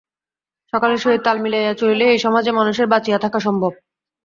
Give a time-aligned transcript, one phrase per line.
[0.73, 3.71] সকলের সহিত তাল মিলাইয়া চলিলেই এ-সমাজে মানুষের বাঁচিয়া থাকা সম্ভব।